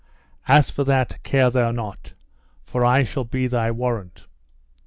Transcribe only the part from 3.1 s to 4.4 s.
be thy warrant.